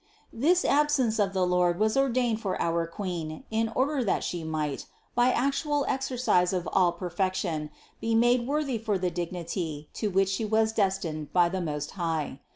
This 0.33 0.65
absence 0.65 1.19
of 1.19 1.31
the 1.33 1.45
Lord 1.45 1.77
was 1.79 1.95
ordained 1.95 2.41
for 2.41 2.59
our 2.59 2.87
Queen 2.87 3.43
in 3.51 3.69
order 3.75 3.99
550 3.99 3.99
CITY 3.99 3.99
OF 3.99 4.07
GOD 4.07 4.07
that 4.07 4.23
She 4.23 4.43
might, 4.43 4.85
by 5.13 5.29
actual 5.31 5.85
exercise 5.87 6.53
of 6.53 6.67
all 6.73 6.91
perfection, 6.91 7.69
be 7.99 8.15
made 8.15 8.47
worthy 8.47 8.79
for 8.79 8.97
the 8.97 9.11
dignity 9.11 9.91
to 9.93 10.07
which 10.09 10.29
She 10.29 10.43
was 10.43 10.73
destined 10.73 11.31
by 11.33 11.49
the 11.49 11.61
Most 11.61 11.91
High. 11.91 12.39